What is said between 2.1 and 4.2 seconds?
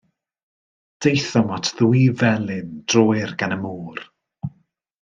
felin droir gan y môr.